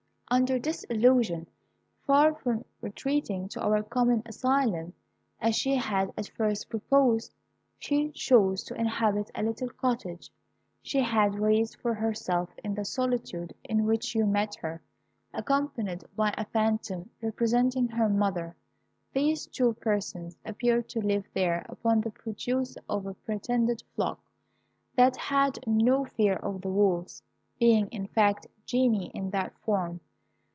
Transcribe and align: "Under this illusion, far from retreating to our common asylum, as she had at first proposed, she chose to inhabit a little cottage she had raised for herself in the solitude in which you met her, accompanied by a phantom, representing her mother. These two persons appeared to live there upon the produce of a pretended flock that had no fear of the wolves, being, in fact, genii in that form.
"Under 0.33 0.57
this 0.57 0.85
illusion, 0.85 1.47
far 2.07 2.33
from 2.33 2.63
retreating 2.79 3.49
to 3.49 3.59
our 3.59 3.83
common 3.83 4.23
asylum, 4.25 4.93
as 5.41 5.57
she 5.57 5.75
had 5.75 6.13
at 6.15 6.29
first 6.29 6.69
proposed, 6.69 7.35
she 7.77 8.11
chose 8.11 8.63
to 8.63 8.73
inhabit 8.75 9.29
a 9.35 9.43
little 9.43 9.67
cottage 9.67 10.31
she 10.81 11.01
had 11.01 11.35
raised 11.35 11.75
for 11.81 11.93
herself 11.93 12.49
in 12.63 12.75
the 12.75 12.85
solitude 12.85 13.53
in 13.65 13.83
which 13.83 14.15
you 14.15 14.25
met 14.25 14.55
her, 14.55 14.81
accompanied 15.33 16.05
by 16.15 16.33
a 16.37 16.45
phantom, 16.45 17.09
representing 17.21 17.89
her 17.89 18.07
mother. 18.07 18.55
These 19.11 19.47
two 19.47 19.73
persons 19.81 20.37
appeared 20.45 20.87
to 20.91 21.01
live 21.05 21.25
there 21.33 21.65
upon 21.67 21.99
the 21.99 22.11
produce 22.11 22.77
of 22.87 23.05
a 23.05 23.15
pretended 23.15 23.83
flock 23.97 24.23
that 24.95 25.17
had 25.17 25.59
no 25.67 26.05
fear 26.05 26.35
of 26.37 26.61
the 26.61 26.69
wolves, 26.69 27.21
being, 27.59 27.87
in 27.89 28.07
fact, 28.07 28.47
genii 28.65 29.11
in 29.13 29.29
that 29.31 29.53
form. 29.65 29.99